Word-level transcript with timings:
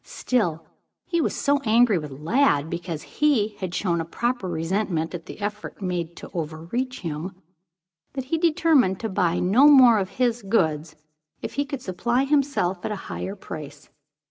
Still, 0.03 0.65
he 1.05 1.21
was 1.21 1.35
so 1.35 1.59
angry 1.63 1.99
with 1.99 2.09
Lladd 2.09 2.71
because 2.71 3.03
he 3.03 3.49
had 3.59 3.75
shown 3.75 4.01
a 4.01 4.03
proper 4.03 4.49
resentment 4.49 5.13
at 5.13 5.27
the 5.27 5.39
effort 5.39 5.79
made 5.79 6.15
to 6.15 6.31
overreach 6.33 7.01
him, 7.01 7.35
that 8.13 8.25
he 8.33 8.39
determined 8.39 8.99
to 9.01 9.09
buy 9.09 9.37
no 9.37 9.67
more 9.67 9.99
of 9.99 10.09
his 10.17 10.41
goods 10.41 10.95
if 11.43 11.53
he 11.53 11.65
could 11.65 11.83
supply 11.83 12.23
himself 12.23 12.83
at 12.83 12.91
a 12.91 12.95
higher 13.13 13.35
price. 13.35 13.89